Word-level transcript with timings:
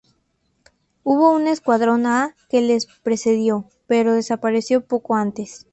Hubo 1.03 1.31
un 1.31 1.45
Escuadrón 1.45 2.07
A 2.07 2.35
que 2.49 2.61
les 2.61 2.87
precedió, 3.03 3.69
pero 3.85 4.15
desapareció 4.15 4.83
poco 4.83 5.13
antes. 5.15 5.67